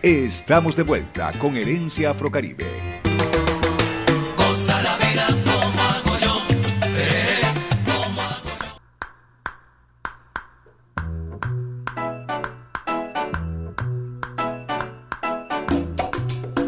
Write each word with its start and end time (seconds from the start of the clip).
Estamos 0.00 0.76
de 0.76 0.84
vuelta 0.84 1.32
con 1.40 1.56
Herencia 1.56 2.10
Afrocaribe. 2.10 2.64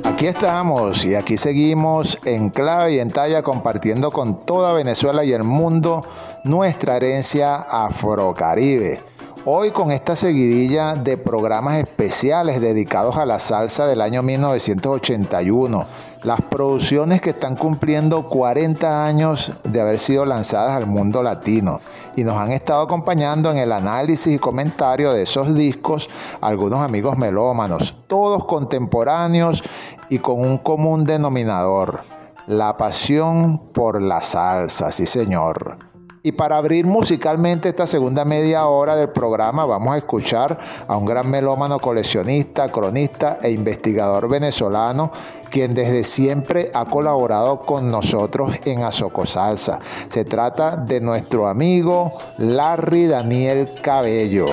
Aquí 0.03 0.27
estamos 0.27 1.05
y 1.05 1.15
aquí 1.15 1.37
seguimos 1.37 2.19
en 2.25 2.51
clave 2.51 2.95
y 2.95 2.99
en 2.99 3.13
talla 3.13 3.43
compartiendo 3.43 4.11
con 4.11 4.45
toda 4.45 4.73
Venezuela 4.73 5.23
y 5.23 5.33
el 5.33 5.45
mundo 5.45 6.05
nuestra 6.43 6.97
herencia 6.97 7.55
afrocaribe. 7.55 9.10
Hoy 9.47 9.71
con 9.71 9.91
esta 9.91 10.17
seguidilla 10.17 10.97
de 10.97 11.17
programas 11.17 11.79
especiales 11.79 12.61
dedicados 12.61 13.17
a 13.17 13.25
la 13.25 13.39
salsa 13.39 13.87
del 13.87 14.03
año 14.03 14.23
1981, 14.23 15.87
las 16.25 16.43
producciones 16.43 17.23
que 17.23 17.31
están 17.31 17.57
cumpliendo 17.57 18.29
40 18.29 19.07
años 19.07 19.53
de 19.65 19.81
haber 19.81 19.99
sido 19.99 20.27
lanzadas 20.27 20.77
al 20.77 20.87
mundo 20.87 21.23
latino 21.23 21.81
y 22.17 22.25
nos 22.25 22.37
han 22.37 22.53
estado 22.53 22.83
acompañando 22.83 23.51
en 23.51 23.57
el 23.57 23.73
análisis 23.73 24.35
y 24.35 24.39
comentario 24.39 25.11
de 25.15 25.23
esos 25.23 25.55
discos 25.55 26.11
algunos 26.43 26.81
amigos 26.81 27.17
melómanos, 27.17 27.97
todos 28.09 28.45
contemporáneos 28.45 29.63
y 30.11 30.19
con 30.19 30.39
un 30.39 30.59
común 30.59 31.05
denominador, 31.05 32.03
la 32.47 32.77
pasión 32.77 33.73
por 33.73 34.03
la 34.03 34.21
salsa, 34.21 34.93
sí 34.93 35.07
señor. 35.07 35.90
Y 36.23 36.33
para 36.33 36.59
abrir 36.59 36.85
musicalmente 36.85 37.71
esta 37.71 37.87
segunda 37.87 38.27
media 38.27 38.67
hora 38.67 38.95
del 38.95 39.09
programa 39.09 39.65
vamos 39.65 39.95
a 39.95 39.99
escuchar 39.99 40.59
a 40.87 40.97
un 40.97 41.07
gran 41.07 41.31
melómano 41.31 41.79
coleccionista, 41.79 42.71
cronista 42.71 43.39
e 43.43 43.51
investigador 43.51 44.29
venezolano 44.29 45.11
quien 45.51 45.75
desde 45.75 46.05
siempre 46.05 46.69
ha 46.75 46.85
colaborado 46.85 47.61
con 47.61 47.91
nosotros 47.91 48.55
en 48.65 48.83
Azoco 48.83 49.27
Salsa. 49.27 49.81
Se 50.09 50.25
trata 50.25 50.77
de 50.77 51.01
nuestro 51.01 51.49
amigo 51.49 52.19
Larry 52.39 53.07
Daniel 53.07 53.71
Cabello. 53.83 54.47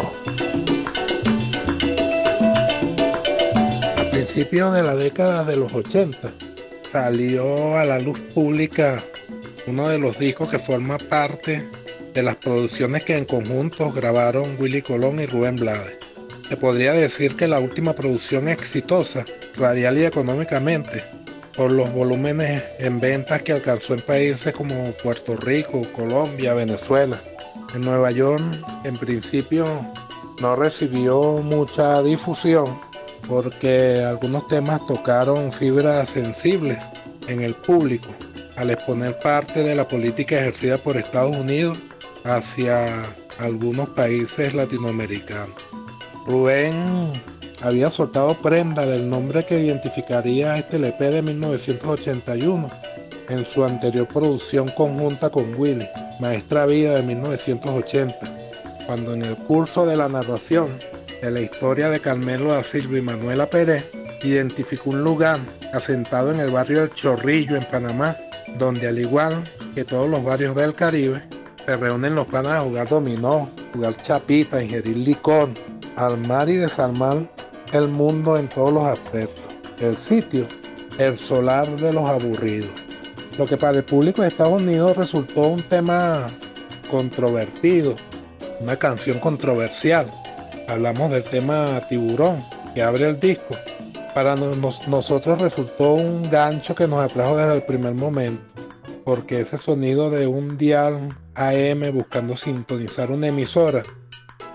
A 3.98 4.10
principios 4.12 4.74
de 4.74 4.84
la 4.84 4.96
década 4.96 5.44
de 5.44 5.58
los 5.58 5.74
80 5.74 6.34
salió 6.82 7.78
a 7.78 7.84
la 7.84 8.00
luz 8.00 8.22
pública 8.22 9.04
uno 9.68 9.90
de 9.90 10.00
los 10.00 10.18
discos 10.18 10.48
que 10.48 10.60
forma 10.60 10.98
parte 10.98 11.70
de 12.14 12.24
las 12.24 12.38
producciones 12.38 13.04
que 13.04 13.18
en 13.18 13.26
conjunto 13.26 13.92
grabaron 13.92 14.56
Willy 14.60 14.82
Colón 14.82 15.20
y 15.20 15.26
Rubén 15.26 15.58
Blades. 15.58 15.98
Se 16.50 16.56
podría 16.56 16.94
decir 16.94 17.36
que 17.36 17.48
la 17.48 17.60
última 17.60 17.94
producción 17.94 18.48
exitosa, 18.48 19.26
radial 19.56 19.98
y 19.98 20.06
económicamente, 20.06 21.04
por 21.56 21.72
los 21.72 21.92
volúmenes 21.92 22.64
en 22.80 23.02
ventas 23.02 23.42
que 23.42 23.52
alcanzó 23.52 23.94
en 23.94 24.02
países 24.02 24.54
como 24.54 24.94
Puerto 25.04 25.36
Rico, 25.36 25.86
Colombia, 25.92 26.54
Venezuela. 26.54 27.20
En 27.76 27.82
Nueva 27.82 28.12
York, 28.12 28.42
en 28.86 28.96
principio, 28.96 29.68
no 30.40 30.56
recibió 30.56 31.40
mucha 31.44 32.02
difusión 32.02 32.80
porque 33.28 34.02
algunos 34.08 34.48
temas 34.48 34.86
tocaron 34.86 35.52
fibras 35.52 36.08
sensibles 36.08 36.78
en 37.28 37.42
el 37.42 37.54
público 37.56 38.08
al 38.58 38.72
exponer 38.72 39.18
parte 39.20 39.64
de 39.64 39.76
la 39.76 39.88
política 39.88 40.40
ejercida 40.40 40.78
por 40.78 40.98
Estados 40.98 41.36
Unidos 41.36 41.78
hacia 42.26 43.06
algunos 43.40 43.90
países 43.90 44.54
latinoamericanos. 44.54 45.56
Rubén 46.26 47.14
había 47.62 47.90
soltado 47.90 48.40
prenda 48.42 48.86
del 48.86 49.10
nombre 49.10 49.46
que 49.46 49.60
identificaría 49.60 50.54
a 50.54 50.58
este 50.58 50.78
LP 50.78 51.10
de 51.12 51.22
1981 51.22 52.70
en 53.30 53.46
su 53.46 53.64
anterior 53.64 54.08
producción 54.08 54.70
conjunta 54.70 55.30
con 55.30 55.54
Willy, 55.56 55.88
Maestra 56.20 56.66
Vida 56.66 56.96
de 56.96 57.04
1980, 57.04 58.18
cuando 58.88 59.14
en 59.14 59.22
el 59.22 59.38
curso 59.44 59.86
de 59.86 59.98
la 59.98 60.10
narración 60.10 60.70
de 61.22 61.32
la 61.32 61.42
historia 61.42 61.90
de 61.90 62.00
Carmelo 62.00 62.52
da 62.52 62.64
Silva 62.64 62.98
y 62.98 63.02
Manuela 63.02 63.50
Pérez, 63.50 63.86
identificó 64.24 64.90
un 64.90 65.04
lugar 65.04 65.40
asentado 65.74 66.32
en 66.32 66.40
el 66.40 66.52
barrio 66.52 66.82
del 66.82 66.94
Chorrillo 66.94 67.56
en 67.56 67.64
Panamá 67.66 68.18
donde 68.58 68.88
al 68.88 69.00
igual 69.00 69.44
que 69.76 69.84
todos 69.84 70.10
los 70.10 70.24
barrios 70.24 70.56
del 70.56 70.74
Caribe, 70.74 71.22
se 71.66 71.76
reúnen 71.76 72.16
los 72.16 72.28
panas 72.28 72.54
a 72.54 72.62
jugar 72.62 72.88
dominó, 72.88 73.50
jugar 73.74 73.96
chapita, 73.96 74.64
ingerir 74.64 74.98
licor, 74.98 75.50
armar 75.96 76.50
y 76.50 76.56
desarmar 76.56 77.30
el 77.74 77.88
mundo 77.88 78.38
en 78.38 78.48
todos 78.48 78.74
los 78.74 78.84
aspectos. 78.84 79.54
El 79.80 79.98
sitio, 79.98 80.48
el 80.98 81.18
solar 81.18 81.70
de 81.78 81.94
los 81.94 82.06
aburridos. 82.06 82.72
Lo 83.38 83.46
que 83.46 83.58
para 83.58 83.78
el 83.78 83.84
público 83.84 84.22
de 84.22 84.30
Estados 84.30 84.62
Unidos 84.62 84.98
resultó 84.98 85.50
un 85.50 85.62
tema 85.64 86.28
controvertido, 86.90 87.96
una 88.60 88.78
canción 88.78 89.20
controversial. 89.20 90.12
Hablamos 90.68 91.12
del 91.12 91.24
tema 91.24 91.82
Tiburón, 91.88 92.44
que 92.74 92.82
abre 92.82 93.10
el 93.10 93.20
disco 93.20 93.56
para 94.18 94.36
nosotros 94.36 95.38
resultó 95.38 95.94
un 95.94 96.28
gancho 96.28 96.74
que 96.74 96.88
nos 96.88 97.02
atrajo 97.02 97.38
desde 97.38 97.54
el 97.54 97.62
primer 97.62 97.94
momento, 97.94 98.42
porque 99.06 99.42
ese 99.42 99.60
sonido 99.60 100.10
de 100.10 100.26
un 100.26 100.58
dial 100.58 101.16
AM 101.36 101.94
buscando 101.94 102.36
sintonizar 102.36 103.12
una 103.12 103.28
emisora 103.28 103.84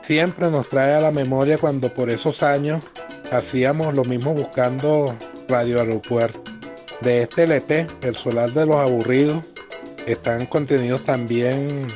siempre 0.00 0.50
nos 0.50 0.68
trae 0.68 0.94
a 0.96 1.00
la 1.00 1.12
memoria 1.12 1.58
cuando 1.58 1.94
por 1.94 2.10
esos 2.10 2.42
años 2.42 2.82
hacíamos 3.30 3.94
lo 3.94 4.04
mismo 4.04 4.34
buscando 4.34 5.16
Radio 5.46 5.78
Aeropuerto. 5.78 6.42
De 7.00 7.22
este 7.22 7.44
LP, 7.44 7.86
El 8.02 8.16
Solar 8.16 8.50
de 8.50 8.66
los 8.66 8.78
Aburridos, 8.78 9.44
están 10.08 10.46
contenidos 10.46 11.04
también 11.04 11.86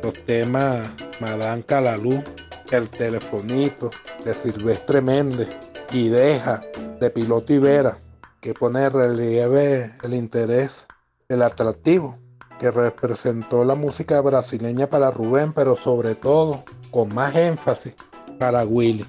los 0.00 0.14
temas 0.26 0.88
Madame 1.18 1.64
Calalú, 1.64 2.22
El 2.70 2.88
Telefonito, 2.88 3.90
de 4.24 4.32
Silvestre 4.32 5.00
Méndez, 5.00 5.50
y 5.92 6.08
Deja, 6.08 6.60
de 7.00 7.10
Piloto 7.10 7.52
Ibera, 7.52 7.96
que 8.40 8.54
pone 8.54 8.88
relieve 8.88 9.92
el 10.02 10.14
interés, 10.14 10.86
el 11.28 11.42
atractivo 11.42 12.18
que 12.58 12.70
representó 12.70 13.64
la 13.64 13.74
música 13.74 14.20
brasileña 14.20 14.86
para 14.86 15.10
Rubén, 15.10 15.52
pero 15.52 15.76
sobre 15.76 16.14
todo 16.14 16.64
con 16.90 17.14
más 17.14 17.34
énfasis 17.36 17.96
para 18.38 18.64
Willy. 18.64 19.04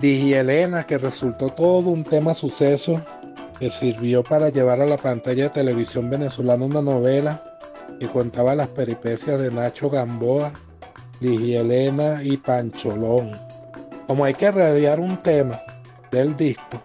Digi 0.00 0.34
Elena, 0.34 0.84
que 0.84 0.98
resultó 0.98 1.48
todo 1.48 1.90
un 1.90 2.04
tema 2.04 2.34
suceso 2.34 3.02
que 3.58 3.70
sirvió 3.70 4.22
para 4.22 4.50
llevar 4.50 4.80
a 4.80 4.86
la 4.86 4.98
pantalla 4.98 5.44
de 5.44 5.50
televisión 5.50 6.10
venezolana 6.10 6.64
una 6.64 6.82
novela 6.82 7.42
que 7.98 8.06
contaba 8.06 8.54
las 8.54 8.68
peripecias 8.68 9.40
de 9.40 9.50
Nacho 9.50 9.88
Gamboa, 9.88 10.52
Digi 11.20 11.56
Elena 11.56 12.22
y 12.22 12.36
Pancholón. 12.36 13.32
Como 14.06 14.24
hay 14.24 14.34
que 14.34 14.50
radiar 14.50 15.00
un 15.00 15.18
tema 15.18 15.58
del 16.12 16.36
disco, 16.36 16.82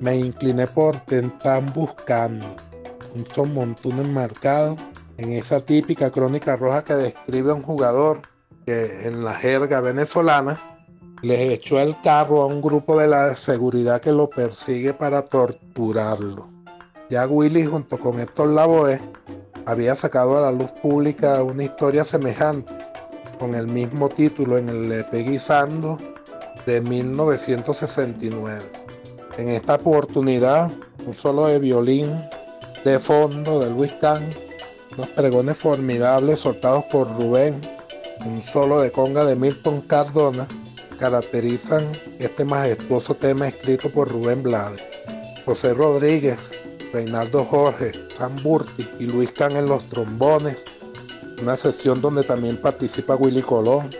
me 0.00 0.16
incliné 0.16 0.66
por 0.66 1.00
Tentan 1.00 1.72
Buscando, 1.72 2.46
un 3.14 3.24
son 3.24 3.54
montuno 3.54 4.02
enmarcado 4.02 4.76
en 5.18 5.32
esa 5.32 5.60
típica 5.60 6.10
crónica 6.10 6.56
roja 6.56 6.84
que 6.84 6.94
describe 6.94 7.50
a 7.50 7.54
un 7.54 7.62
jugador 7.62 8.20
que 8.66 9.06
en 9.06 9.24
la 9.24 9.34
jerga 9.34 9.80
venezolana 9.80 10.60
le 11.22 11.54
echó 11.54 11.80
el 11.80 11.98
carro 12.02 12.42
a 12.42 12.46
un 12.46 12.60
grupo 12.60 12.98
de 12.98 13.08
la 13.08 13.34
seguridad 13.34 14.00
que 14.00 14.12
lo 14.12 14.28
persigue 14.28 14.92
para 14.92 15.22
torturarlo. 15.22 16.48
Ya 17.08 17.26
Willy 17.26 17.64
junto 17.64 17.98
con 17.98 18.20
Héctor 18.20 18.48
Lavoe 18.48 19.00
había 19.64 19.94
sacado 19.94 20.36
a 20.36 20.42
la 20.42 20.52
luz 20.52 20.72
pública 20.72 21.42
una 21.42 21.64
historia 21.64 22.04
semejante 22.04 22.72
con 23.38 23.54
el 23.54 23.66
mismo 23.66 24.08
título 24.08 24.58
en 24.58 24.68
el 24.68 24.92
EP 24.92 25.12
Guisando 25.12 25.98
de 26.66 26.80
1969. 26.80 28.85
En 29.38 29.50
esta 29.50 29.74
oportunidad, 29.74 30.72
un 31.06 31.12
solo 31.12 31.46
de 31.46 31.58
violín 31.58 32.10
de 32.86 32.98
fondo 32.98 33.60
de 33.60 33.70
Luis 33.70 33.92
Can, 34.00 34.22
unos 34.96 35.08
pregones 35.10 35.58
formidables 35.58 36.40
soltados 36.40 36.84
por 36.84 37.06
Rubén, 37.18 37.60
un 38.24 38.40
solo 38.40 38.80
de 38.80 38.90
conga 38.90 39.26
de 39.26 39.36
Milton 39.36 39.82
Cardona, 39.82 40.48
caracterizan 40.98 41.84
este 42.18 42.46
majestuoso 42.46 43.14
tema 43.14 43.48
escrito 43.48 43.90
por 43.90 44.08
Rubén 44.08 44.42
Blade. 44.42 44.82
José 45.44 45.74
Rodríguez, 45.74 46.52
Reinaldo 46.94 47.44
Jorge, 47.44 47.92
San 48.14 48.36
Burti 48.42 48.88
y 48.98 49.04
Luis 49.04 49.32
Can 49.32 49.54
en 49.54 49.66
los 49.66 49.84
trombones, 49.90 50.64
una 51.42 51.56
sesión 51.56 52.00
donde 52.00 52.22
también 52.22 52.58
participa 52.58 53.16
Willy 53.16 53.42
Colón, 53.42 53.90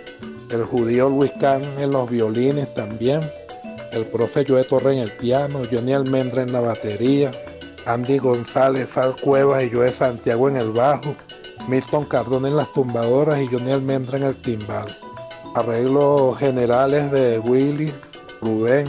el 0.50 0.64
judío 0.64 1.10
Luis 1.10 1.32
Can 1.38 1.62
en 1.78 1.90
los 1.92 2.08
violines 2.08 2.72
también, 2.72 3.20
el 3.96 4.06
profe 4.10 4.44
Joe 4.46 4.64
Torre 4.64 4.92
en 4.92 4.98
el 5.00 5.12
piano, 5.16 5.62
Johnny 5.70 5.92
Almendra 5.92 6.42
en 6.42 6.52
la 6.52 6.60
batería, 6.60 7.32
Andy 7.86 8.18
González, 8.18 8.96
Al 8.98 9.16
Cuevas 9.20 9.64
y 9.64 9.70
Joe 9.70 9.90
Santiago 9.90 10.48
en 10.48 10.56
el 10.56 10.70
bajo, 10.70 11.16
Milton 11.66 12.04
Cardona 12.04 12.48
en 12.48 12.56
las 12.56 12.72
tumbadoras 12.72 13.40
y 13.40 13.46
Johnny 13.46 13.70
Almendra 13.70 14.18
en 14.18 14.24
el 14.24 14.36
timbal. 14.36 14.96
Arreglos 15.54 16.38
generales 16.38 17.10
de 17.10 17.38
Willy, 17.38 17.92
Rubén, 18.42 18.86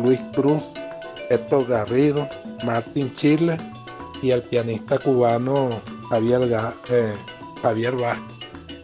Luis 0.00 0.20
Cruz, 0.34 0.72
Héctor 1.30 1.66
Garrido, 1.66 2.28
Martín 2.64 3.12
Chile 3.12 3.56
y 4.22 4.32
el 4.32 4.42
pianista 4.42 4.98
cubano 4.98 5.70
Javier, 6.10 6.40
eh, 6.90 7.14
Javier 7.62 7.94
Vázquez. 7.96 8.38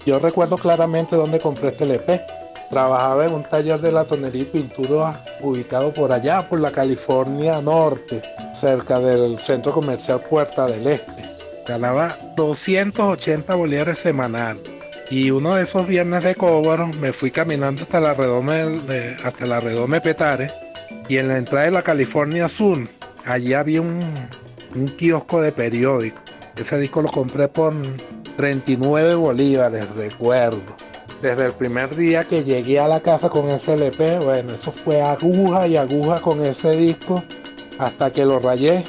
Yo 0.06 0.18
recuerdo 0.18 0.56
claramente 0.56 1.16
dónde 1.16 1.40
compré 1.40 1.68
este 1.68 1.84
LP. 1.84 2.20
Trabajaba 2.70 3.26
en 3.26 3.34
un 3.34 3.44
taller 3.44 3.80
de 3.80 3.92
latonería 3.92 4.42
y 4.42 4.46
pintura 4.46 5.24
ubicado 5.40 5.92
por 5.92 6.12
allá, 6.12 6.48
por 6.48 6.60
la 6.60 6.72
California 6.72 7.60
Norte, 7.60 8.22
cerca 8.52 8.98
del 9.00 9.38
centro 9.38 9.72
comercial 9.72 10.22
Puerta 10.22 10.66
del 10.66 10.86
Este. 10.86 11.22
Ganaba 11.66 12.18
280 12.36 13.54
bolívares 13.54 13.98
semanal. 13.98 14.60
Y 15.10 15.30
uno 15.30 15.54
de 15.54 15.62
esos 15.62 15.86
viernes 15.86 16.24
de 16.24 16.34
cobro 16.34 16.86
me 16.86 17.12
fui 17.12 17.30
caminando 17.30 17.82
hasta 17.82 18.00
la 18.00 18.14
redoma 18.14 18.54
de, 18.54 19.16
hasta 19.22 19.46
la 19.46 19.60
redoma 19.60 20.00
Petare 20.00 20.50
y 21.08 21.18
en 21.18 21.28
la 21.28 21.36
entrada 21.36 21.66
de 21.66 21.70
la 21.70 21.82
California 21.82 22.48
Sur, 22.48 22.78
allí 23.24 23.52
había 23.52 23.82
un, 23.82 24.02
un 24.74 24.88
kiosco 24.96 25.40
de 25.40 25.52
periódico. 25.52 26.22
Ese 26.56 26.78
disco 26.78 27.02
lo 27.02 27.08
compré 27.08 27.48
por 27.48 27.74
39 28.36 29.14
bolívares, 29.14 29.94
recuerdo. 29.96 30.76
Desde 31.24 31.46
el 31.46 31.54
primer 31.54 31.94
día 31.94 32.24
que 32.24 32.44
llegué 32.44 32.78
a 32.78 32.86
la 32.86 33.00
casa 33.00 33.30
con 33.30 33.48
ese 33.48 33.72
LP, 33.72 34.18
bueno, 34.18 34.52
eso 34.52 34.70
fue 34.70 35.00
aguja 35.00 35.66
y 35.66 35.74
aguja 35.74 36.20
con 36.20 36.44
ese 36.44 36.72
disco 36.72 37.24
hasta 37.78 38.10
que 38.10 38.26
lo 38.26 38.38
rayé 38.38 38.84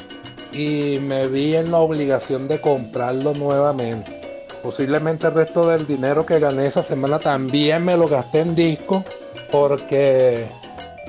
y 0.51 0.99
me 0.99 1.27
vi 1.27 1.55
en 1.55 1.71
la 1.71 1.77
obligación 1.77 2.49
de 2.49 2.59
comprarlo 2.59 3.33
nuevamente. 3.35 4.49
Posiblemente 4.61 5.27
el 5.27 5.33
resto 5.33 5.65
del 5.69 5.87
dinero 5.87 6.25
que 6.25 6.39
gané 6.39 6.65
esa 6.65 6.83
semana 6.83 7.19
también 7.19 7.85
me 7.85 7.95
lo 7.95 8.09
gasté 8.09 8.41
en 8.41 8.53
disco 8.53 9.05
porque 9.49 10.45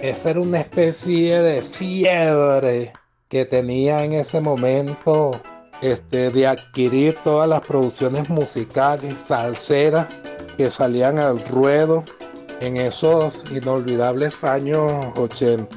esa 0.01 0.31
era 0.31 0.41
una 0.41 0.61
especie 0.61 1.43
de 1.43 1.61
fiebre 1.61 2.93
que 3.29 3.45
tenía 3.47 4.05
en 4.05 4.13
ese 4.13 4.41
momento 4.41 5.41
este, 5.83 6.31
de 6.31 6.47
adquirir 6.47 7.19
todas 7.25 7.49
las 7.49 7.63
producciones 7.63 8.31
musicales, 8.31 9.13
salseras 9.27 10.07
que 10.57 10.71
salían 10.71 11.19
al 11.19 11.41
ruedo 11.47 12.05
en 12.61 12.77
esos 12.77 13.45
inolvidables 13.51 14.45
años 14.45 15.13
80. 15.17 15.69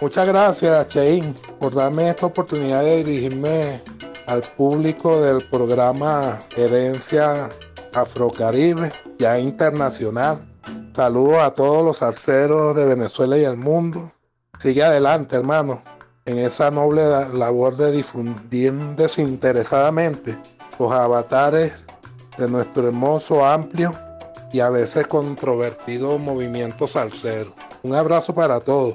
Muchas 0.00 0.26
gracias, 0.26 0.86
Cheín, 0.88 1.34
por 1.58 1.74
darme 1.74 2.10
esta 2.10 2.26
oportunidad 2.26 2.82
de 2.82 3.04
dirigirme 3.04 3.80
al 4.26 4.42
público 4.56 5.20
del 5.20 5.44
programa 5.48 6.40
Herencia 6.56 7.50
Afrocaribe, 7.92 8.92
ya 9.18 9.38
internacional. 9.38 10.38
Saludos 10.92 11.38
a 11.40 11.54
todos 11.54 11.84
los 11.84 12.02
arceros 12.02 12.76
de 12.76 12.84
Venezuela 12.84 13.38
y 13.38 13.44
el 13.44 13.56
mundo. 13.56 14.10
Sigue 14.58 14.82
adelante, 14.82 15.36
hermano, 15.36 15.82
en 16.24 16.38
esa 16.38 16.70
noble 16.70 17.02
labor 17.32 17.76
de 17.76 17.92
difundir 17.92 18.72
desinteresadamente 18.96 20.38
los 20.78 20.92
avatares 20.92 21.86
de 22.38 22.48
nuestro 22.48 22.86
hermoso, 22.88 23.44
amplio 23.44 23.92
y 24.52 24.60
a 24.60 24.70
veces 24.70 25.06
controvertido 25.06 26.18
movimiento 26.18 26.86
salsero. 26.86 27.52
Un 27.82 27.94
abrazo 27.94 28.34
para 28.34 28.60
todos. 28.60 28.94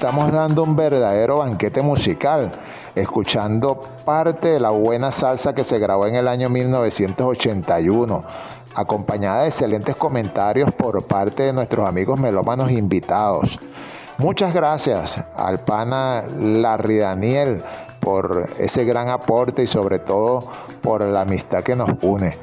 Estamos 0.00 0.32
dando 0.32 0.62
un 0.62 0.76
verdadero 0.76 1.36
banquete 1.36 1.82
musical, 1.82 2.50
escuchando 2.94 3.82
parte 4.06 4.48
de 4.48 4.58
la 4.58 4.70
buena 4.70 5.10
salsa 5.10 5.54
que 5.54 5.62
se 5.62 5.78
grabó 5.78 6.06
en 6.06 6.14
el 6.14 6.26
año 6.26 6.48
1981, 6.48 8.24
acompañada 8.74 9.42
de 9.42 9.48
excelentes 9.48 9.94
comentarios 9.96 10.72
por 10.72 11.06
parte 11.06 11.42
de 11.42 11.52
nuestros 11.52 11.86
amigos 11.86 12.18
melómanos 12.18 12.70
invitados. 12.70 13.58
Muchas 14.16 14.54
gracias 14.54 15.22
al 15.36 15.60
pana 15.60 16.24
Larry 16.38 16.96
Daniel 16.96 17.62
por 18.00 18.48
ese 18.56 18.86
gran 18.86 19.10
aporte 19.10 19.64
y 19.64 19.66
sobre 19.66 19.98
todo 19.98 20.46
por 20.80 21.02
la 21.02 21.20
amistad 21.20 21.62
que 21.62 21.76
nos 21.76 21.90
une. 22.00 22.38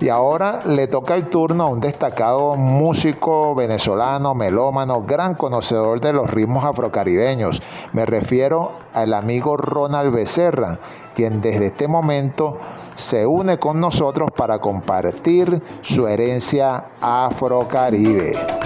Y 0.00 0.08
ahora 0.08 0.62
le 0.64 0.86
toca 0.86 1.14
el 1.14 1.28
turno 1.28 1.64
a 1.64 1.68
un 1.68 1.78
destacado 1.78 2.56
músico 2.56 3.54
venezolano, 3.54 4.34
melómano, 4.34 5.02
gran 5.02 5.34
conocedor 5.34 6.00
de 6.00 6.14
los 6.14 6.30
ritmos 6.30 6.64
afrocaribeños. 6.64 7.60
Me 7.92 8.06
refiero 8.06 8.72
al 8.94 9.12
amigo 9.12 9.58
Ronald 9.58 10.14
Becerra, 10.14 10.78
quien 11.14 11.42
desde 11.42 11.66
este 11.66 11.86
momento 11.86 12.56
se 12.94 13.26
une 13.26 13.58
con 13.58 13.78
nosotros 13.78 14.30
para 14.34 14.58
compartir 14.58 15.62
su 15.82 16.08
herencia 16.08 16.92
afrocaribe. 17.02 18.59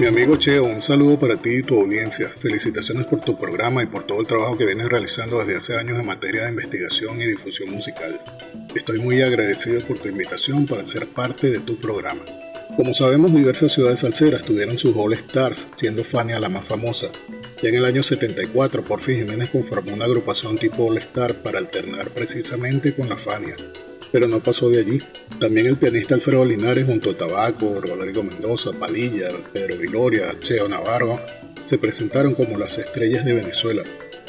Mi 0.00 0.06
amigo 0.06 0.36
Cheo, 0.36 0.64
un 0.64 0.82
saludo 0.82 1.16
para 1.18 1.36
ti 1.36 1.58
y 1.58 1.62
tu 1.62 1.80
audiencia. 1.80 2.28
Felicitaciones 2.28 3.06
por 3.06 3.20
tu 3.20 3.38
programa 3.38 3.80
y 3.82 3.86
por 3.86 4.04
todo 4.04 4.20
el 4.20 4.26
trabajo 4.26 4.58
que 4.58 4.66
vienes 4.66 4.88
realizando 4.88 5.38
desde 5.38 5.56
hace 5.56 5.76
años 5.78 6.00
en 6.00 6.06
materia 6.06 6.42
de 6.42 6.50
investigación 6.50 7.20
y 7.20 7.26
difusión 7.26 7.70
musical. 7.70 8.20
Estoy 8.74 8.98
muy 8.98 9.22
agradecido 9.22 9.80
por 9.82 9.98
tu 9.98 10.08
invitación 10.08 10.66
para 10.66 10.84
ser 10.84 11.06
parte 11.06 11.48
de 11.48 11.60
tu 11.60 11.78
programa. 11.78 12.22
Como 12.76 12.92
sabemos, 12.92 13.32
diversas 13.32 13.70
ciudades 13.70 14.00
salseras 14.00 14.42
tuvieron 14.42 14.78
sus 14.78 14.96
All 14.96 15.12
Stars, 15.12 15.68
siendo 15.76 16.02
Fania 16.02 16.40
la 16.40 16.48
más 16.48 16.64
famosa. 16.64 17.06
Ya 17.62 17.68
en 17.68 17.76
el 17.76 17.84
año 17.84 18.02
74, 18.02 18.84
Porfi 18.84 19.14
Jiménez 19.14 19.50
conformó 19.50 19.94
una 19.94 20.06
agrupación 20.06 20.58
tipo 20.58 20.86
All 20.86 20.98
Star 20.98 21.36
para 21.36 21.60
alternar 21.60 22.10
precisamente 22.10 22.94
con 22.94 23.08
la 23.08 23.16
Fania 23.16 23.54
pero 24.14 24.28
no 24.28 24.40
pasó 24.40 24.70
de 24.70 24.78
allí. 24.78 25.00
También 25.40 25.66
el 25.66 25.76
pianista 25.76 26.14
Alfredo 26.14 26.44
Linares 26.44 26.86
junto 26.86 27.10
a 27.10 27.16
Tabaco, 27.16 27.80
Rodrigo 27.80 28.22
Mendoza, 28.22 28.70
Palilla, 28.72 29.26
Pedro 29.52 29.76
Viloria, 29.76 30.38
Cheo 30.38 30.68
Navarro 30.68 31.18
se 31.64 31.78
presentaron 31.78 32.32
como 32.34 32.56
las 32.56 32.78
estrellas 32.78 33.24
de 33.24 33.34
Venezuela, 33.34 33.82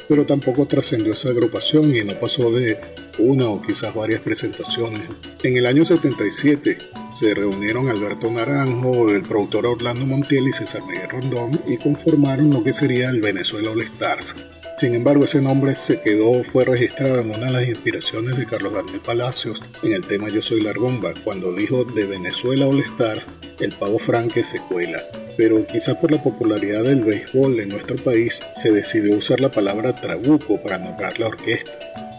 pero 0.10 0.25
tampoco 0.25 0.65
trascendió 0.65 1.13
esa 1.13 1.30
agrupación 1.30 1.96
y 1.96 2.04
no 2.04 2.20
pasó 2.20 2.50
de 2.50 2.80
una 3.20 3.48
o 3.48 3.62
quizás 3.62 3.94
varias 3.94 4.22
presentaciones. 4.22 5.04
En 5.44 5.56
el 5.56 5.68
año 5.68 5.86
77 5.86 6.80
se 7.13 7.36
reunieron 7.36 7.88
Alberto 7.88 8.32
Naranjo, 8.32 9.12
el 9.12 9.22
productor 9.22 9.68
Orlando 9.68 10.08
Montiel 10.08 10.48
y 10.48 10.54
César 10.54 10.82
Miguel 10.88 11.12
Rondón 11.12 11.62
y 11.68 11.77
conformaron 11.77 12.50
lo 12.50 12.63
que 12.63 12.74
sería 12.74 13.12
el 13.12 13.22
Venezuela 13.22 13.70
All 13.70 13.82
Stars. 13.82 14.36
Sin 14.77 14.94
embargo, 14.94 15.24
ese 15.24 15.41
nombre 15.41 15.74
se 15.74 16.01
quedó, 16.01 16.44
fue 16.44 16.65
registrado 16.65 17.22
en 17.22 17.29
una 17.29 17.46
de 17.46 17.51
las 17.53 17.67
inspiraciones 17.67 18.38
de 18.38 18.46
Carlos 18.46 18.74
Daniel 18.74 19.00
Palacios 19.00 19.62
en 19.84 19.94
el 19.94 20.05
tema 20.05 20.27
Yo 20.27 20.41
Soy 20.41 20.62
Largomba, 20.62 21.13
cuando 21.24 21.53
dijo 21.53 21.86
de 21.86 22.05
Venezuela 22.05 22.67
All 22.67 22.82
Stars, 22.82 23.29
el 23.62 23.72
pavo 23.72 23.98
franque 24.00 24.44
se 24.44 24.60
cuela. 24.60 25.01
Pero 25.38 25.65
quizás 25.65 25.96
por 25.96 26.12
la 26.12 26.22
popularidad 26.22 26.84
del 26.84 27.05
béisbol 27.05 27.58
en 27.62 27.70
nuestro 27.70 27.96
país, 27.96 28.41
se 28.53 28.74
decidió 28.74 29.15
usar 29.17 29.39
la 29.39 29.50
palabra 29.50 29.96
trabuco 29.96 30.62
para 30.62 30.77
nombrar 30.77 31.20
la 31.20 31.27
orquesta 31.27 31.72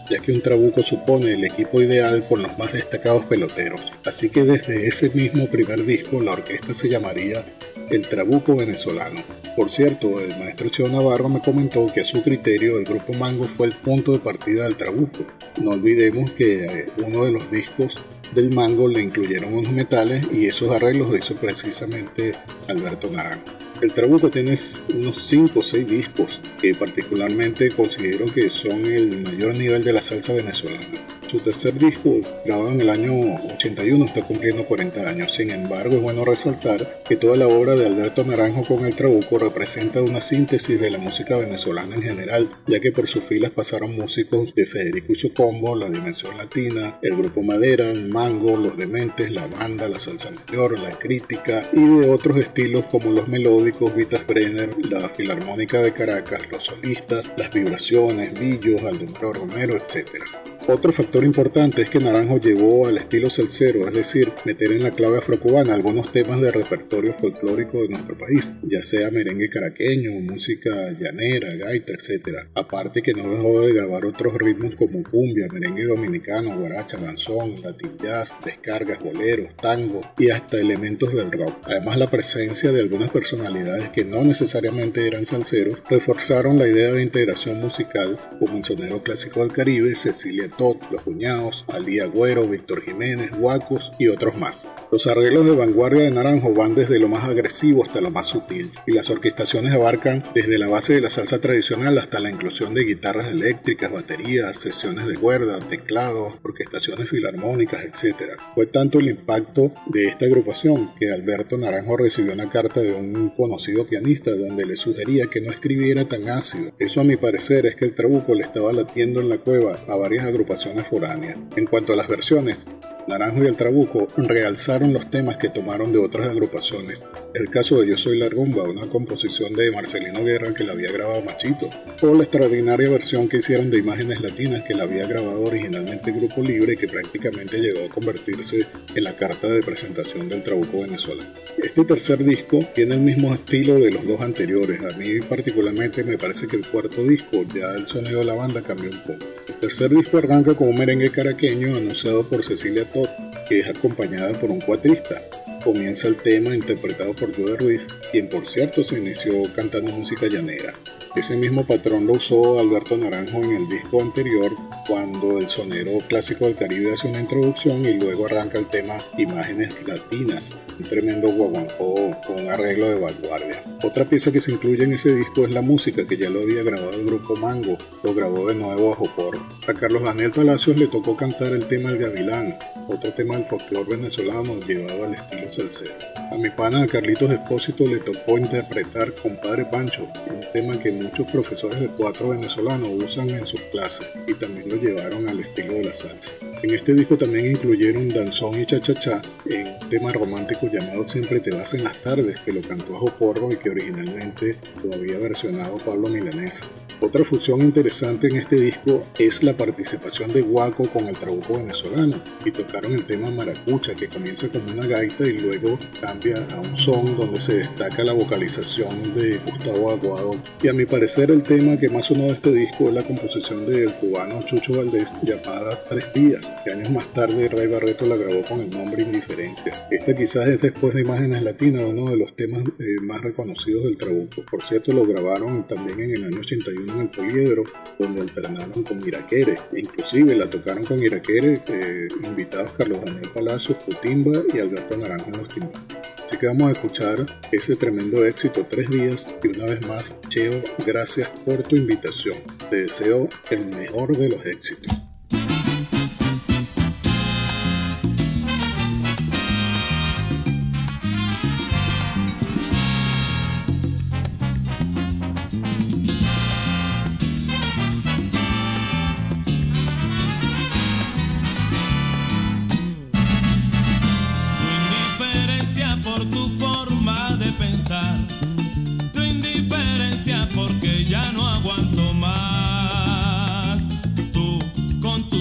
ya 0.09 0.19
que 0.19 0.31
un 0.31 0.41
trabuco 0.41 0.81
supone 0.83 1.33
el 1.33 1.43
equipo 1.43 1.81
ideal 1.81 2.25
con 2.27 2.41
los 2.41 2.57
más 2.57 2.73
destacados 2.73 3.25
peloteros. 3.25 3.81
Así 4.05 4.29
que 4.29 4.43
desde 4.43 4.87
ese 4.87 5.09
mismo 5.09 5.47
primer 5.47 5.85
disco 5.85 6.21
la 6.21 6.33
orquesta 6.33 6.73
se 6.73 6.89
llamaría 6.89 7.43
El 7.89 8.07
Trabuco 8.07 8.55
Venezolano. 8.55 9.23
Por 9.55 9.69
cierto, 9.69 10.19
el 10.19 10.37
maestro 10.37 10.67
Cheo 10.69 10.89
Navarro 10.89 11.29
me 11.29 11.41
comentó 11.41 11.87
que 11.87 12.01
a 12.01 12.05
su 12.05 12.21
criterio 12.21 12.77
el 12.77 12.83
grupo 12.83 13.13
Mango 13.13 13.45
fue 13.45 13.67
el 13.67 13.75
punto 13.75 14.11
de 14.11 14.19
partida 14.19 14.65
del 14.65 14.75
Trabuco. 14.75 15.25
No 15.61 15.71
olvidemos 15.71 16.31
que 16.31 16.65
eh, 16.65 16.89
uno 17.05 17.23
de 17.23 17.31
los 17.31 17.49
discos 17.49 17.95
del 18.35 18.53
Mango 18.53 18.87
le 18.87 19.01
incluyeron 19.01 19.53
unos 19.53 19.71
metales 19.71 20.27
y 20.31 20.47
esos 20.47 20.69
arreglos 20.71 21.09
lo 21.09 21.17
hizo 21.17 21.35
precisamente 21.35 22.33
Alberto 22.67 23.09
Naranjo. 23.09 23.66
El 23.79 23.93
Trabuco 23.93 24.31
tiene 24.31 24.55
unos 24.95 25.23
5 25.27 25.59
o 25.59 25.61
6 25.61 25.87
discos 25.87 26.41
que 26.59 26.73
particularmente 26.73 27.69
considero 27.69 28.25
que 28.25 28.49
son 28.49 28.85
el 28.87 29.21
mayor 29.21 29.55
nivel 29.55 29.83
de 29.83 29.93
la 29.93 30.01
salsa 30.01 30.33
venezolana. 30.33 30.87
Su 31.27 31.39
tercer 31.39 31.77
disco, 31.77 32.21
grabado 32.45 32.71
en 32.71 32.79
el 32.79 32.89
año 32.89 33.35
81, 33.53 34.05
está 34.05 34.21
cumpliendo 34.21 34.65
40 34.65 35.09
años. 35.09 35.33
Sin 35.33 35.51
embargo, 35.51 35.97
es 35.97 36.01
bueno 36.01 36.23
resaltar 36.23 37.03
que 37.03 37.17
toda 37.17 37.35
la 37.35 37.49
obra 37.49 37.75
de 37.75 37.85
Alberto 37.85 38.23
Naranjo 38.23 38.63
con 38.63 38.85
el 38.85 38.95
Trabuco 38.95 39.37
representa 39.37 40.01
una 40.01 40.21
síntesis 40.21 40.79
de 40.79 40.89
la 40.89 40.99
música 40.99 41.35
venezolana 41.35 41.95
en 41.95 42.01
general, 42.01 42.49
ya 42.65 42.79
que 42.79 42.93
por 42.93 43.09
sus 43.09 43.25
filas 43.25 43.51
pasaron 43.51 43.97
músicos 43.97 44.55
de 44.55 44.65
Federico 44.65 45.13
Combo, 45.35 45.75
La 45.75 45.89
Dimensión 45.89 46.37
Latina, 46.37 46.97
el 47.01 47.17
Grupo 47.17 47.43
Madera, 47.43 47.91
el 47.91 48.07
Mango, 48.07 48.55
Los 48.55 48.77
Dementes, 48.77 49.29
la 49.29 49.47
banda, 49.47 49.89
la 49.89 49.99
salsa 49.99 50.29
mayor, 50.31 50.79
la 50.79 50.97
crítica 50.97 51.69
y 51.73 51.83
de 51.83 52.09
otros 52.09 52.37
estilos 52.37 52.85
como 52.85 53.11
los 53.11 53.27
melódicos, 53.27 53.66
Vitas 53.71 54.25
Brenner, 54.25 54.73
la 54.89 55.09
Filarmónica 55.09 55.79
de 55.81 55.91
Caracas, 55.91 56.41
los 56.51 56.65
solistas, 56.65 57.31
las 57.37 57.51
vibraciones, 57.51 58.37
Villos, 58.39 58.81
Aldemaro 58.83 59.33
Romero, 59.33 59.75
etc. 59.75 60.23
Otro 60.69 60.91
factor 60.91 61.23
importante 61.23 61.81
es 61.81 61.89
que 61.89 62.01
Naranjo 62.01 62.41
llevó 62.41 62.87
al 62.87 62.97
estilo 62.97 63.29
salsero, 63.29 63.87
es 63.87 63.93
decir, 63.93 64.33
meter 64.43 64.73
en 64.73 64.83
la 64.83 64.91
clave 64.91 65.19
afrocubana 65.19 65.73
algunos 65.73 66.11
temas 66.11 66.41
de 66.41 66.51
repertorio 66.51 67.13
folclórico 67.13 67.83
de 67.83 67.87
nuestro 67.87 68.17
país, 68.17 68.51
ya 68.63 68.83
sea 68.83 69.09
merengue 69.09 69.49
caraqueño, 69.49 70.11
música 70.19 70.69
llanera, 70.99 71.55
gaita, 71.55 71.93
etc. 71.93 72.49
Aparte 72.53 73.01
que 73.01 73.13
no 73.13 73.33
dejó 73.33 73.61
de 73.61 73.71
grabar 73.71 74.05
otros 74.05 74.33
ritmos 74.33 74.75
como 74.75 75.03
cumbia, 75.03 75.47
merengue 75.53 75.85
dominicano, 75.85 76.59
guaracha, 76.59 76.97
danzón, 76.97 77.61
latin 77.61 77.95
jazz, 78.03 78.35
descargas, 78.43 78.99
boleros, 78.99 79.55
tango 79.55 80.01
y 80.17 80.31
hasta 80.31 80.59
elementos 80.59 81.13
del 81.13 81.31
rock. 81.31 81.59
Además 81.63 81.97
la 81.97 82.11
presencia 82.11 82.73
de 82.73 82.81
algunas 82.81 83.09
personalidades 83.09 83.89
que 83.91 84.03
no 84.03 84.21
necesariamente 84.25 85.07
eran 85.07 85.25
salseros 85.25 85.81
reforzaron 85.89 86.59
la 86.59 86.67
idea 86.67 86.91
de 86.91 87.03
integración 87.03 87.61
musical 87.61 88.19
como 88.37 88.57
el 88.57 88.65
sonero 88.65 89.01
clásico 89.01 89.39
del 89.39 89.53
Caribe, 89.53 89.95
Cecilia 89.95 90.49
los 90.57 91.01
Cuñados, 91.03 91.65
Ali 91.67 91.99
Agüero, 91.99 92.47
Víctor 92.47 92.81
Jiménez, 92.81 93.31
Guacos 93.37 93.91
y 93.99 94.07
otros 94.07 94.35
más. 94.37 94.67
Los 94.91 95.05
arreglos 95.05 95.45
de 95.45 95.51
vanguardia 95.51 96.03
de 96.03 96.11
Naranjo 96.11 96.53
van 96.53 96.73
desde 96.73 96.97
lo 96.97 97.07
más 97.07 97.25
agresivo 97.25 97.83
hasta 97.83 98.01
lo 98.01 98.09
más 98.09 98.27
sutil, 98.27 98.71
y 98.87 98.93
las 98.93 99.09
orquestaciones 99.09 99.73
abarcan 99.73 100.23
desde 100.33 100.57
la 100.57 100.67
base 100.67 100.93
de 100.93 101.01
la 101.01 101.09
salsa 101.09 101.39
tradicional 101.39 101.97
hasta 101.97 102.19
la 102.19 102.29
inclusión 102.29 102.73
de 102.73 102.85
guitarras 102.85 103.27
eléctricas, 103.27 103.91
baterías, 103.91 104.57
sesiones 104.57 105.05
de 105.05 105.15
cuerda, 105.15 105.59
teclados, 105.59 106.33
orquestaciones 106.43 107.09
filarmónicas, 107.09 107.83
etc. 107.83 108.31
Fue 108.55 108.65
tanto 108.65 108.99
el 108.99 109.09
impacto 109.09 109.73
de 109.87 110.07
esta 110.07 110.25
agrupación 110.25 110.93
que 110.97 111.11
Alberto 111.11 111.57
Naranjo 111.57 111.97
recibió 111.97 112.33
una 112.33 112.49
carta 112.49 112.79
de 112.79 112.93
un 112.93 113.29
conocido 113.29 113.85
pianista 113.85 114.31
donde 114.31 114.65
le 114.65 114.75
sugería 114.75 115.27
que 115.27 115.41
no 115.41 115.51
escribiera 115.51 116.07
tan 116.07 116.29
ácido. 116.29 116.71
Eso 116.79 117.01
a 117.01 117.03
mi 117.03 117.17
parecer 117.17 117.65
es 117.65 117.75
que 117.75 117.85
el 117.85 117.93
trabuco 117.93 118.33
le 118.33 118.43
estaba 118.43 118.73
latiendo 118.73 119.19
en 119.19 119.29
la 119.29 119.37
cueva 119.37 119.77
a 119.87 119.95
varias 119.97 120.25
agrupaciones 120.25 120.46
foráneas. 120.89 121.37
En 121.55 121.65
cuanto 121.65 121.93
a 121.93 121.95
las 121.95 122.07
versiones, 122.07 122.67
Naranjo 123.07 123.43
y 123.43 123.47
el 123.47 123.55
Trabuco 123.55 124.07
realzaron 124.17 124.91
los 124.91 125.09
temas 125.09 125.37
que 125.37 125.47
tomaron 125.47 125.93
de 125.93 125.99
otras 125.99 126.27
agrupaciones. 126.27 127.03
El 127.33 127.49
caso 127.49 127.79
de 127.79 127.87
Yo 127.87 127.97
Soy 127.97 128.17
la 128.17 128.27
Rumba, 128.27 128.63
una 128.63 128.87
composición 128.87 129.53
de 129.53 129.71
Marcelino 129.71 130.23
Guerra 130.23 130.53
que 130.53 130.65
la 130.65 130.73
había 130.73 130.91
grabado 130.91 131.21
Machito, 131.21 131.69
o 132.01 132.13
la 132.13 132.23
extraordinaria 132.23 132.89
versión 132.89 133.29
que 133.29 133.37
hicieron 133.37 133.69
de 133.71 133.77
Imágenes 133.77 134.19
Latinas 134.21 134.63
que 134.63 134.73
la 134.73 134.83
había 134.83 135.07
grabado 135.07 135.41
originalmente 135.41 136.11
Grupo 136.11 136.41
Libre 136.41 136.73
y 136.73 136.77
que 136.77 136.87
prácticamente 136.87 137.59
llegó 137.59 137.85
a 137.85 137.89
convertirse 137.89 138.65
en 138.93 139.03
la 139.03 139.15
carta 139.15 139.47
de 139.47 139.61
presentación 139.61 140.27
del 140.27 140.43
Trabuco 140.43 140.81
venezolano. 140.81 141.29
Este 141.57 141.85
tercer 141.85 142.23
disco 142.23 142.59
tiene 142.75 142.95
el 142.95 143.01
mismo 143.01 143.33
estilo 143.33 143.75
de 143.75 143.91
los 143.91 144.05
dos 144.05 144.19
anteriores. 144.21 144.81
A 144.83 144.97
mí 144.97 145.19
particularmente 145.21 146.03
me 146.03 146.17
parece 146.17 146.47
que 146.47 146.57
el 146.57 146.67
cuarto 146.67 147.03
disco 147.03 147.43
ya 147.53 147.71
el 147.73 147.87
sonido 147.87 148.19
de 148.19 148.25
la 148.25 148.33
banda 148.33 148.61
cambió 148.61 148.89
un 148.89 149.01
poco. 149.01 149.25
El 149.47 149.55
tercer 149.55 149.89
disco 149.89 150.17
arranca 150.17 150.36
con 150.43 150.69
un 150.69 150.75
merengue 150.77 151.09
caraqueño 151.09 151.75
anunciado 151.75 152.27
por 152.27 152.43
Cecilia 152.43 152.85
Todd, 152.91 153.07
que 153.49 153.59
es 153.59 153.67
acompañada 153.67 154.39
por 154.39 154.51
un 154.51 154.61
cuatrista. 154.61 155.23
Comienza 155.63 156.07
el 156.07 156.17
tema 156.17 156.53
interpretado 156.53 157.15
por 157.15 157.35
Joe 157.35 157.57
Ruiz, 157.57 157.87
quien 158.11 158.29
por 158.29 158.45
cierto 158.45 158.83
se 158.83 158.99
inició 158.99 159.41
cantando 159.55 159.91
música 159.91 160.27
llanera. 160.27 160.73
Ese 161.17 161.35
mismo 161.35 161.65
patrón 161.65 162.05
lo 162.05 162.13
usó 162.13 162.59
Alberto 162.59 162.95
Naranjo 162.95 163.37
en 163.41 163.55
el 163.55 163.67
disco 163.67 163.99
anterior 164.03 164.55
cuando 164.87 165.39
el 165.39 165.49
sonero 165.49 165.97
clásico 166.07 166.45
del 166.45 166.53
Caribe 166.53 166.93
hace 166.93 167.07
una 167.07 167.19
introducción 167.19 167.83
y 167.83 167.95
luego 167.95 168.27
arranca 168.27 168.59
el 168.59 168.67
tema 168.67 168.99
Imágenes 169.17 169.75
Latinas, 169.87 170.53
un 170.77 170.85
tremendo 170.85 171.29
guaguancó 171.29 171.95
con 172.25 172.39
un 172.41 172.49
arreglo 172.51 172.91
de 172.91 172.99
vanguardia. 172.99 173.63
Otra 173.83 174.07
pieza 174.07 174.31
que 174.31 174.39
se 174.39 174.51
incluye 174.51 174.83
en 174.83 174.93
ese 174.93 175.15
disco 175.15 175.43
es 175.43 175.49
la 175.49 175.63
música 175.63 176.05
que 176.05 176.17
ya 176.17 176.29
lo 176.29 176.41
había 176.41 176.61
grabado 176.61 176.93
el 176.93 177.05
grupo 177.07 177.35
Mango, 177.35 177.79
lo 178.03 178.13
grabó 178.13 178.47
de 178.47 178.53
nuevo 178.53 178.93
a 178.93 178.95
Jopor. 178.95 179.39
A 179.67 179.73
Carlos 179.73 180.03
Daniel 180.03 180.29
Palacios 180.29 180.77
le 180.77 180.85
tocó 180.85 181.17
cantar 181.17 181.51
el 181.51 181.65
tema 181.65 181.89
El 181.89 181.97
Gavilán, 181.97 182.59
otro 182.87 183.11
tema 183.15 183.35
del 183.35 183.45
folclore 183.45 183.97
venezolano 183.97 184.59
llevado 184.67 185.05
al 185.05 185.15
estilo 185.15 185.49
salsero. 185.49 185.95
A 186.31 186.35
mi 186.35 186.49
pana 186.49 186.85
Carlitos 186.87 187.31
Espósito 187.31 187.85
le 187.85 187.97
tocó 187.97 188.37
interpretar 188.37 189.13
Compadre 189.15 189.65
Pancho, 189.65 190.07
un 190.29 190.39
tema 190.53 190.77
que 190.77 190.91
muchos 191.07 191.31
profesores 191.31 191.79
de 191.79 191.87
cuatro 191.87 192.29
venezolanos 192.29 192.89
usan 192.91 193.29
en 193.29 193.47
sus 193.47 193.61
clases 193.71 194.09
y 194.27 194.33
también 194.33 194.69
lo 194.69 194.75
llevaron 194.75 195.27
al 195.29 195.39
estilo 195.39 195.75
de 195.75 195.85
la 195.85 195.93
salsa. 195.93 196.33
En 196.61 196.73
este 196.73 196.93
disco 196.93 197.17
también 197.17 197.51
incluyeron 197.51 198.09
Danzón 198.09 198.59
y 198.59 198.65
Cha-Cha-Cha 198.65 199.21
en 199.45 199.67
un 199.67 199.89
tema 199.89 200.11
romántico 200.11 200.67
llamado 200.67 201.07
Siempre 201.07 201.39
te 201.39 201.51
vas 201.51 201.73
en 201.73 201.85
las 201.85 202.01
tardes 202.01 202.41
que 202.41 202.51
lo 202.51 202.61
cantó 202.61 202.95
a 202.95 202.99
Joporro 202.99 203.49
y 203.51 203.57
que 203.57 203.69
originalmente 203.69 204.57
lo 204.83 204.93
había 204.93 205.17
versionado 205.17 205.77
Pablo 205.77 206.09
Milanés. 206.09 206.73
Otra 206.99 207.23
función 207.23 207.61
interesante 207.61 208.27
en 208.27 208.37
este 208.37 208.55
disco 208.55 209.03
es 209.19 209.43
la 209.43 209.55
participación 209.55 210.33
de 210.33 210.41
Guaco 210.41 210.89
con 210.89 211.07
el 211.07 211.15
trabuco 211.15 211.57
venezolano 211.57 212.19
y 212.43 212.49
tocaron 212.49 212.91
el 212.93 213.05
tema 213.05 213.29
Maracucha 213.29 213.93
que 213.93 214.07
comienza 214.07 214.49
como 214.49 214.71
una 214.71 214.87
gaita 214.87 215.27
y 215.27 215.37
luego 215.37 215.77
cambia 216.01 216.43
a 216.51 216.59
un 216.59 216.75
son 216.75 217.15
donde 217.15 217.39
se 217.39 217.57
destaca 217.57 218.03
la 218.03 218.13
vocalización 218.13 219.13
de 219.13 219.37
Gustavo 219.37 219.91
Aguado 219.91 220.31
y 220.63 220.69
a 220.69 220.73
mi 220.73 220.85
el 220.99 221.43
tema 221.43 221.77
que 221.77 221.89
más 221.89 222.07
sonó 222.07 222.23
de 222.23 222.33
este 222.33 222.51
disco 222.51 222.87
es 222.87 222.93
la 222.95 223.03
composición 223.03 223.67
del 223.67 223.93
cubano 223.93 224.41
Chucho 224.41 224.77
Valdés 224.77 225.13
llamada 225.21 225.79
Tres 225.87 226.11
Días 226.11 226.51
que 226.65 226.71
años 226.71 226.89
más 226.89 227.13
tarde 227.13 227.47
Ray 227.49 227.67
Barreto 227.67 228.07
la 228.07 228.15
grabó 228.15 228.43
con 228.43 228.61
el 228.61 228.71
nombre 228.71 229.03
Indiferencia. 229.03 229.87
Esta 229.91 230.15
quizás 230.15 230.47
es 230.47 230.59
después 230.59 230.95
de 230.95 231.01
Imágenes 231.01 231.43
Latinas 231.43 231.83
uno 231.83 232.09
de 232.09 232.17
los 232.17 232.35
temas 232.35 232.63
eh, 232.79 232.99
más 233.03 233.21
reconocidos 233.21 233.83
del 233.83 233.95
trabuco. 233.95 234.43
Por 234.49 234.63
cierto 234.63 234.91
lo 234.91 235.05
grabaron 235.05 235.67
también 235.67 236.01
en 236.01 236.15
el 236.15 236.23
año 236.23 236.39
81 236.39 236.91
en 236.91 236.99
el 237.01 237.09
Poliedro, 237.09 237.63
donde 237.99 238.21
alternaron 238.21 238.83
con 238.83 239.07
Iraquere. 239.07 239.55
Inclusive 239.73 240.35
la 240.35 240.49
tocaron 240.49 240.83
con 240.83 240.99
Iraquere, 240.99 241.61
eh, 241.67 242.07
invitados 242.25 242.71
Carlos 242.75 243.05
Daniel 243.05 243.29
Palacios, 243.31 243.77
Putimba 243.85 244.41
y 244.51 244.57
Alberto 244.57 244.97
Naranjo 244.97 245.29
en 245.29 245.37
los 245.37 245.47
timbales. 245.47 246.16
Así 246.27 246.37
que 246.37 246.47
vamos 246.47 246.67
a 246.67 246.71
escuchar 246.73 247.25
ese 247.53 247.77
tremendo 247.77 248.25
éxito, 248.25 248.67
tres 248.69 248.89
días, 248.89 249.25
y 249.41 249.47
una 249.47 249.67
vez 249.67 249.87
más, 249.87 250.13
Cheo, 250.27 250.61
gracias 250.85 251.29
por 251.45 251.63
tu 251.63 251.77
invitación. 251.77 252.35
Te 252.69 252.81
deseo 252.81 253.29
el 253.49 253.67
mejor 253.67 254.17
de 254.17 254.27
los 254.27 254.45
éxitos. 254.45 255.06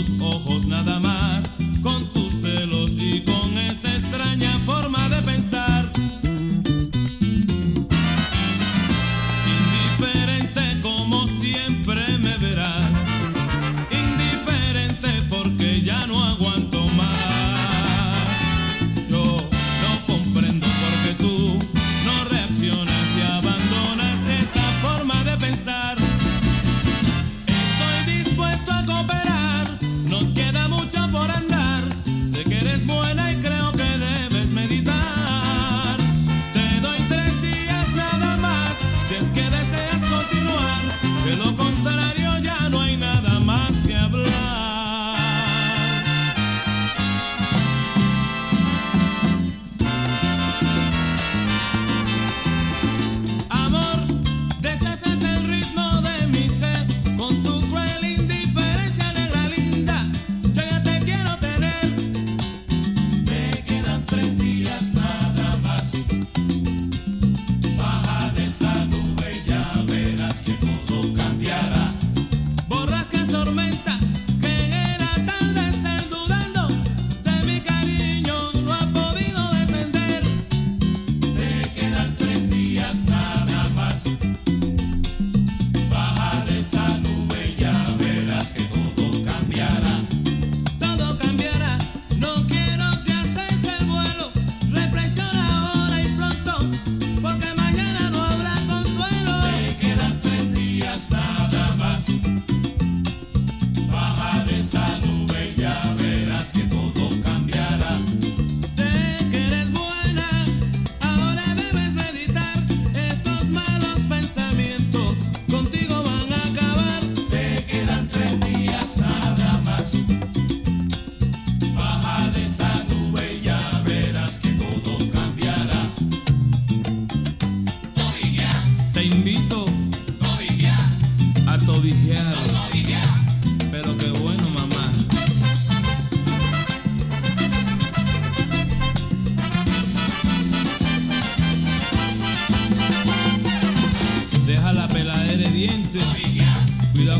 Oh. 0.09 0.46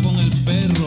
con 0.03 0.19
el 0.19 0.31
perro. 0.45 0.86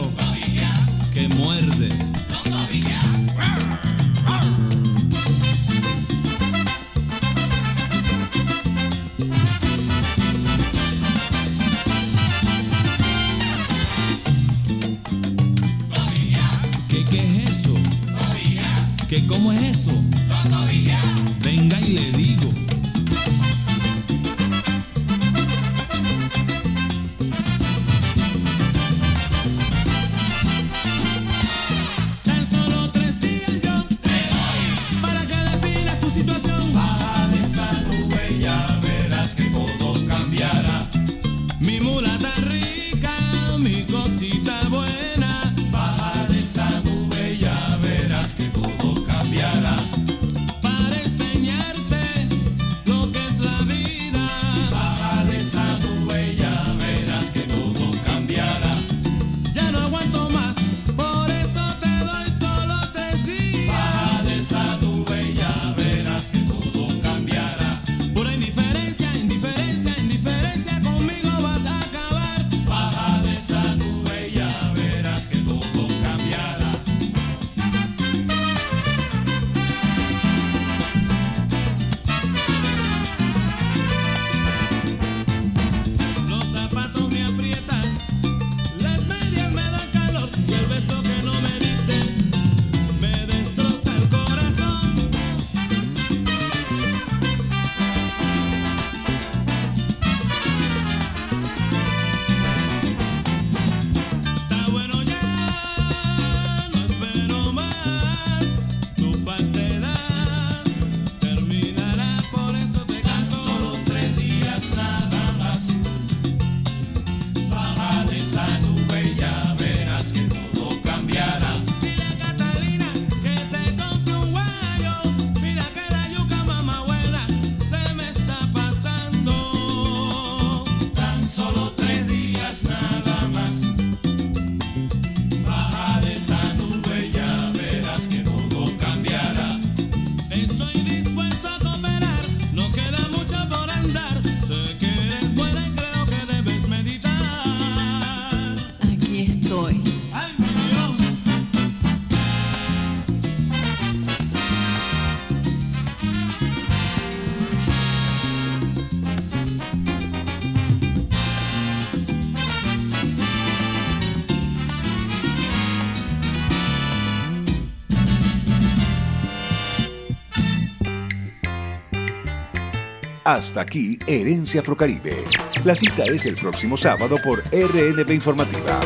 Hasta 173.30 173.60
aquí, 173.60 173.96
Herencia 174.08 174.60
Afrocaribe. 174.60 175.22
La 175.64 175.76
cita 175.76 176.02
es 176.02 176.26
el 176.26 176.34
próximo 176.34 176.76
sábado 176.76 177.14
por 177.22 177.44
RNB 177.52 178.10
Informativa. 178.10 178.80